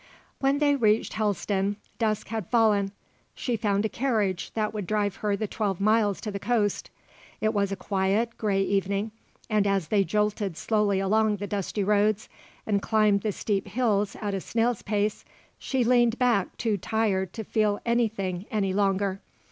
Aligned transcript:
When 0.39 0.57
they 0.57 0.75
reached 0.75 1.13
Helston, 1.13 1.75
dusk 1.99 2.29
had 2.29 2.47
fallen. 2.49 2.91
She 3.35 3.55
found 3.55 3.85
a 3.85 3.89
carriage 3.89 4.51
that 4.55 4.73
would 4.73 4.87
drive 4.87 5.17
her 5.17 5.35
the 5.37 5.45
twelve 5.45 5.79
miles 5.79 6.19
to 6.21 6.31
the 6.31 6.39
coast. 6.39 6.89
It 7.39 7.53
was 7.53 7.71
a 7.71 7.75
quiet, 7.75 8.35
grey 8.35 8.63
evening 8.63 9.11
and 9.47 9.67
as 9.67 9.89
they 9.89 10.03
jolted 10.03 10.57
slowly 10.57 10.99
along 10.99 11.35
the 11.35 11.45
dusty 11.45 11.83
roads 11.83 12.29
and 12.65 12.81
climbed 12.81 13.21
the 13.21 13.31
steep 13.31 13.67
hills 13.67 14.15
at 14.19 14.33
a 14.33 14.41
snail's 14.41 14.81
pace, 14.81 15.23
she 15.59 15.83
leaned 15.83 16.17
back 16.17 16.57
too 16.57 16.77
tired 16.77 17.31
to 17.33 17.43
feel 17.43 17.79
anything 17.85 18.47
any 18.49 18.73
longer. 18.73 19.21